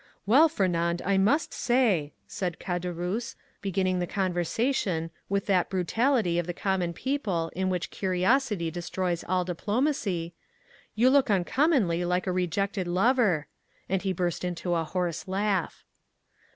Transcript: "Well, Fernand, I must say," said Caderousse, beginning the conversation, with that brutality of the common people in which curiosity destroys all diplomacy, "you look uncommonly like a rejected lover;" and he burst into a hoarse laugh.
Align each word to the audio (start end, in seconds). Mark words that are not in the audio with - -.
"Well, 0.25 0.49
Fernand, 0.49 1.03
I 1.05 1.19
must 1.19 1.53
say," 1.53 2.13
said 2.25 2.57
Caderousse, 2.59 3.35
beginning 3.61 3.99
the 3.99 4.07
conversation, 4.07 5.11
with 5.29 5.45
that 5.45 5.69
brutality 5.69 6.39
of 6.39 6.47
the 6.47 6.55
common 6.55 6.91
people 6.91 7.51
in 7.55 7.69
which 7.69 7.91
curiosity 7.91 8.71
destroys 8.71 9.23
all 9.29 9.45
diplomacy, 9.45 10.33
"you 10.95 11.11
look 11.11 11.29
uncommonly 11.29 12.03
like 12.03 12.25
a 12.25 12.31
rejected 12.31 12.87
lover;" 12.87 13.45
and 13.87 14.01
he 14.01 14.11
burst 14.11 14.43
into 14.43 14.73
a 14.73 14.85
hoarse 14.85 15.27
laugh. 15.27 15.85